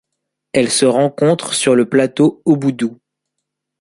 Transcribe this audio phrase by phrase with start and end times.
[0.53, 2.93] Elle se rencontre sur le plateau Obudu.